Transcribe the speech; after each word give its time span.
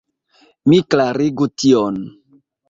Mi 0.71 0.79
klarigu 0.93 1.49
tion. 1.65 2.01